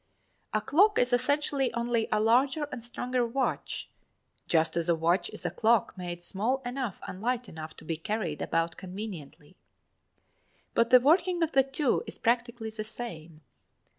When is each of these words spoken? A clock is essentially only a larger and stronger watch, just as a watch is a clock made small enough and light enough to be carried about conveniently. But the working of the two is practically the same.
A 0.51 0.61
clock 0.61 0.97
is 0.97 1.13
essentially 1.13 1.71
only 1.75 2.07
a 2.11 2.19
larger 2.19 2.63
and 2.71 2.83
stronger 2.83 3.23
watch, 3.23 3.87
just 4.47 4.75
as 4.75 4.89
a 4.89 4.95
watch 4.95 5.29
is 5.29 5.45
a 5.45 5.51
clock 5.51 5.95
made 5.95 6.23
small 6.23 6.59
enough 6.65 6.99
and 7.07 7.21
light 7.21 7.47
enough 7.47 7.75
to 7.75 7.85
be 7.85 7.97
carried 7.97 8.41
about 8.41 8.77
conveniently. 8.77 9.57
But 10.73 10.89
the 10.89 10.99
working 10.99 11.43
of 11.43 11.51
the 11.51 11.61
two 11.61 12.01
is 12.07 12.17
practically 12.17 12.71
the 12.71 12.83
same. 12.83 13.41